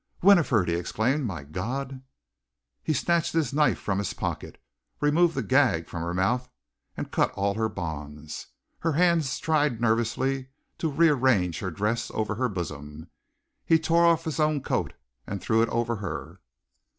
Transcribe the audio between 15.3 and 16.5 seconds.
threw it over her.